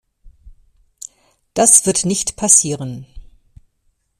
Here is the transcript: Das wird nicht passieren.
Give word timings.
Das 1.53 1.85
wird 1.85 2.05
nicht 2.05 2.35
passieren. 2.35 3.05